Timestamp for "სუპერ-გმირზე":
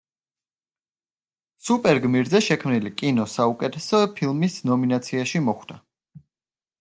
1.65-2.41